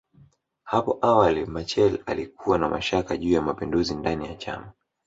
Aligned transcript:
Hapo 0.63 0.99
awali 1.01 1.45
Machel 1.45 1.99
alikuwa 2.05 2.57
na 2.57 2.69
mashaka 2.69 3.17
juu 3.17 3.31
ya 3.31 3.41
mapinduzi 3.41 3.95
ndani 3.95 4.25
ya 4.25 4.35
chama 4.35 4.71